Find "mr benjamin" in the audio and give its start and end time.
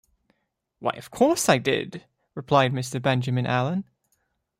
2.73-3.45